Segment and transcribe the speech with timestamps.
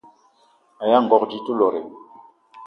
[0.83, 1.75] Aya ngogo dze te lot?